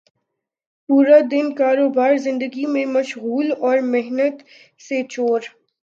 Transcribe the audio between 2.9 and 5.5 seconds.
مشغول اور محنت سے چور